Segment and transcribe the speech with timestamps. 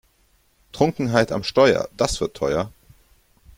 [0.71, 2.71] Trunkenheit am Steuer, das wird teuer!